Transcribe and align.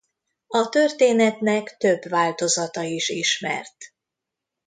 A 0.47 0.69
történetnek 0.69 1.77
több 1.77 2.09
változata 2.09 2.81
is 2.81 3.09
ismert. 3.09 3.77